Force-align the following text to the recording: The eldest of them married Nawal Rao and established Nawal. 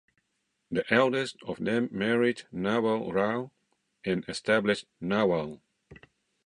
The 0.71 0.83
eldest 0.91 1.37
of 1.45 1.63
them 1.63 1.87
married 1.91 2.47
Nawal 2.51 3.13
Rao 3.13 3.51
and 4.03 4.25
established 4.27 4.87
Nawal. 4.99 5.61